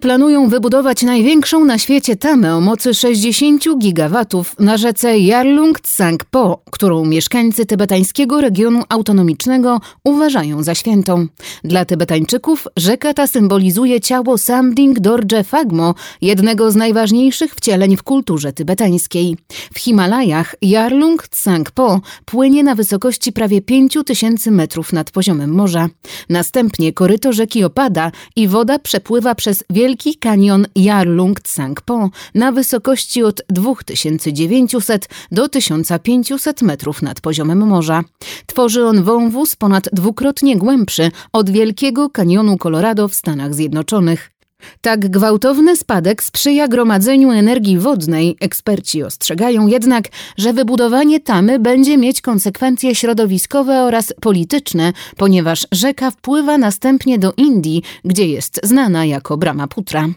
[0.00, 7.04] Planują wybudować największą na świecie tamę o mocy 60 gigawatów na rzece Yarlung Tsangpo, którą
[7.04, 11.26] mieszkańcy tybetańskiego regionu autonomicznego uważają za świętą.
[11.64, 18.52] Dla Tybetańczyków rzeka ta symbolizuje ciało Samding Dorje Phagmo, jednego z najważniejszych wcieleń w kulturze
[18.52, 19.36] tybetańskiej.
[19.74, 25.88] W Himalajach Yarlung Tsangpo płynie na wysokości prawie 5000 metrów nad poziomem morza.
[26.28, 33.42] Następnie koryto rzeki opada i woda przepływa przez wielki kanion Yarlung Tsangpo na wysokości od
[33.48, 38.04] 2900 do 1500 metrów nad poziomem morza.
[38.46, 44.35] Tworzy on wąwóz ponad dwukrotnie głębszy od wielkiego kanionu Colorado w Stanach Zjednoczonych.
[44.80, 48.36] Tak gwałtowny spadek sprzyja gromadzeniu energii wodnej.
[48.40, 50.04] Eksperci ostrzegają jednak,
[50.38, 57.82] że wybudowanie tamy będzie mieć konsekwencje środowiskowe oraz polityczne, ponieważ rzeka wpływa następnie do Indii,
[58.04, 60.08] gdzie jest znana jako Brahmaputra.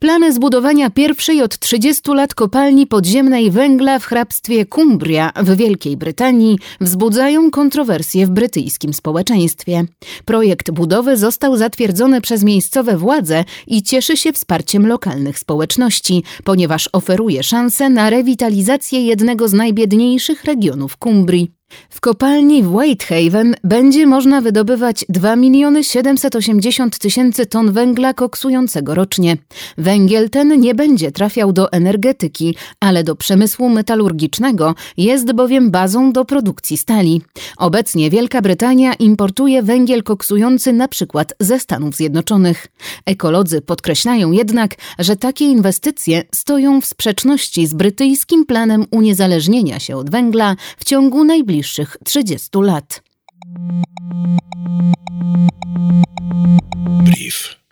[0.00, 6.58] Plany zbudowania pierwszej od 30 lat kopalni podziemnej węgla w hrabstwie Cumbria w Wielkiej Brytanii
[6.80, 9.84] wzbudzają kontrowersje w brytyjskim społeczeństwie.
[10.24, 17.42] Projekt budowy został zatwierdzony przez miejscowe władze i cieszy się wsparciem lokalnych społeczności, ponieważ oferuje
[17.42, 21.57] szansę na rewitalizację jednego z najbiedniejszych regionów Cumbrii.
[21.90, 29.36] W kopalni w Whitehaven będzie można wydobywać 2 miliony 780 tysięcy ton węgla koksującego rocznie.
[29.78, 36.24] Węgiel ten nie będzie trafiał do energetyki, ale do przemysłu metalurgicznego, jest bowiem bazą do
[36.24, 37.22] produkcji stali.
[37.56, 42.66] Obecnie Wielka Brytania importuje węgiel koksujący na przykład ze Stanów Zjednoczonych.
[43.06, 50.10] Ekolodzy podkreślają jednak, że takie inwestycje stoją w sprzeczności z brytyjskim planem uniezależnienia się od
[50.10, 53.02] węgla w ciągu najbliższych najbliższych 30 lat.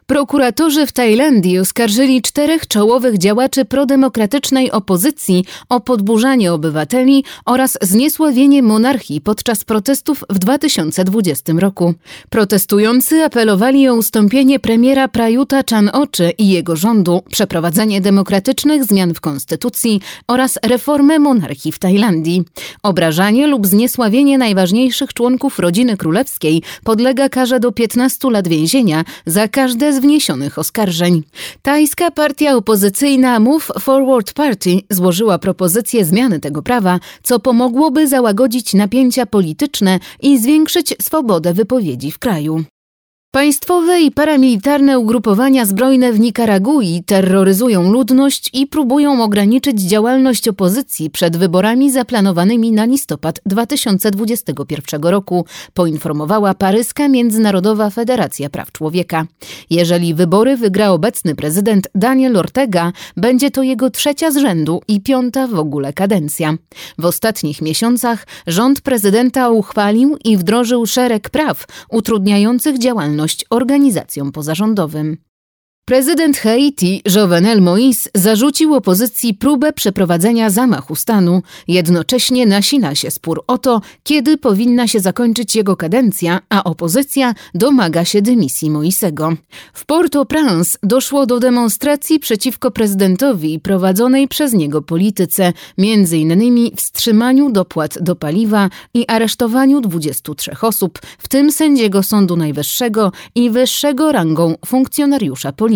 [0.07, 9.21] Prokuratorzy w Tajlandii oskarżyli czterech czołowych działaczy prodemokratycznej opozycji o podburzanie obywateli oraz zniesławienie monarchii
[9.21, 11.95] podczas protestów w 2020 roku.
[12.31, 20.01] Protestujący apelowali o ustąpienie premiera Prajuta Chan-oczy i jego rządu, przeprowadzenie demokratycznych zmian w konstytucji
[20.29, 22.45] oraz reformę monarchii w Tajlandii.
[22.83, 29.96] Obrażanie lub zniesławienie najważniejszych członków rodziny królewskiej podlega karze do 15 lat więzienia za każde
[29.97, 31.23] z wniesionych oskarżeń.
[31.63, 39.27] Tajska partia opozycyjna Move Forward Party złożyła propozycję zmiany tego prawa, co pomogłoby załagodzić napięcia
[39.27, 42.65] polityczne i zwiększyć swobodę wypowiedzi w kraju.
[43.37, 51.37] Państwowe i paramilitarne ugrupowania zbrojne w Nikaragui terroryzują ludność i próbują ograniczyć działalność opozycji przed
[51.37, 59.27] wyborami zaplanowanymi na listopad 2021 roku, poinformowała paryska Międzynarodowa Federacja Praw Człowieka.
[59.71, 65.47] Jeżeli wybory wygra obecny prezydent Daniel Ortega, będzie to jego trzecia z rzędu i piąta
[65.47, 66.55] w ogóle kadencja.
[66.99, 75.17] W ostatnich miesiącach rząd prezydenta uchwalił i wdrożył szereg praw utrudniających działalność organizacjom pozarządowym.
[75.89, 81.43] Prezydent Haiti Jovenel Moïse zarzucił opozycji próbę przeprowadzenia zamachu stanu.
[81.69, 88.05] Jednocześnie nasila się spór o to, kiedy powinna się zakończyć jego kadencja, a opozycja domaga
[88.05, 89.33] się dymisji Moisego.
[89.73, 96.77] W Port-au-Prince doszło do demonstracji przeciwko prezydentowi prowadzonej przez niego polityce, m.in.
[96.77, 104.13] wstrzymaniu dopłat do paliwa i aresztowaniu 23 osób, w tym sędziego Sądu Najwyższego i wyższego
[104.13, 105.76] rangą funkcjonariusza policji